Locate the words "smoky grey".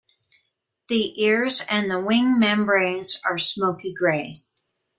3.37-4.33